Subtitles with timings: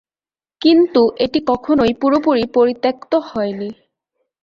[0.61, 3.69] কিন্তু এটি কখনই পুরোপুরি পরিত্যক্ত হয়নি।